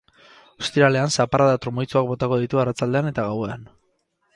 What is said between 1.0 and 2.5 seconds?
zaparrada trumoitsuak botako